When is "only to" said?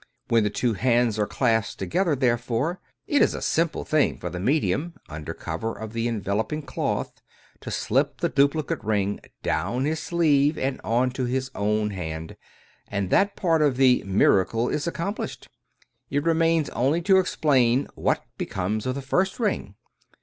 16.71-17.19